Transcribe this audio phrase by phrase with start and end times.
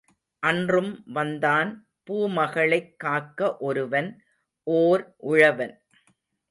[0.39, 1.87] அன்றும் வந்தான்
[2.09, 4.23] பூமகளைக் காக்க ஒருவன்,
[4.63, 5.81] ஓர் உழவன்.